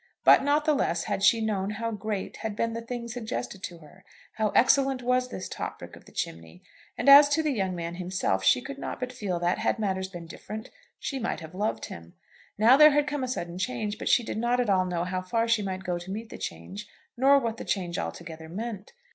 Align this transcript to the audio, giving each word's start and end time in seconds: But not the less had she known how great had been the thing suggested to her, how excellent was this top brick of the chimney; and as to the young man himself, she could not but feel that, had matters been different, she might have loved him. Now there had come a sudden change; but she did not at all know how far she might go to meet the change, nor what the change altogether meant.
But 0.23 0.43
not 0.43 0.65
the 0.65 0.73
less 0.73 1.03
had 1.03 1.21
she 1.21 1.45
known 1.45 1.69
how 1.69 1.91
great 1.91 2.37
had 2.37 2.55
been 2.55 2.73
the 2.73 2.81
thing 2.81 3.07
suggested 3.07 3.61
to 3.61 3.77
her, 3.81 4.03
how 4.33 4.49
excellent 4.55 5.03
was 5.03 5.29
this 5.29 5.47
top 5.47 5.77
brick 5.77 5.95
of 5.95 6.05
the 6.05 6.11
chimney; 6.11 6.63
and 6.97 7.07
as 7.07 7.29
to 7.29 7.43
the 7.43 7.51
young 7.51 7.75
man 7.75 7.93
himself, 7.93 8.43
she 8.43 8.63
could 8.63 8.79
not 8.79 8.99
but 8.99 9.13
feel 9.13 9.39
that, 9.41 9.59
had 9.59 9.77
matters 9.77 10.07
been 10.09 10.25
different, 10.25 10.71
she 10.97 11.19
might 11.19 11.39
have 11.41 11.53
loved 11.53 11.85
him. 11.85 12.15
Now 12.57 12.77
there 12.77 12.89
had 12.89 13.05
come 13.05 13.23
a 13.23 13.27
sudden 13.27 13.59
change; 13.59 13.99
but 13.99 14.09
she 14.09 14.23
did 14.23 14.39
not 14.39 14.59
at 14.59 14.71
all 14.71 14.85
know 14.85 15.03
how 15.03 15.21
far 15.21 15.47
she 15.47 15.61
might 15.61 15.83
go 15.83 15.99
to 15.99 16.09
meet 16.11 16.29
the 16.31 16.37
change, 16.39 16.87
nor 17.15 17.37
what 17.37 17.57
the 17.57 17.63
change 17.63 17.99
altogether 17.99 18.49
meant. 18.49 18.93